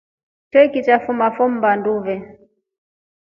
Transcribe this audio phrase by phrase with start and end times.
[0.51, 2.15] Choiki cha fuma fo mbaa ndwe.